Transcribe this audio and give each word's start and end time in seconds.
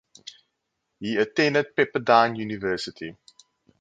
He 0.99 1.15
attended 1.17 1.75
Pepperdine 1.77 2.35
University. 2.39 3.15